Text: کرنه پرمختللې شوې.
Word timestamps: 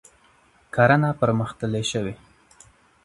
کرنه 0.75 1.09
پرمختللې 1.19 1.83
شوې. 1.91 2.13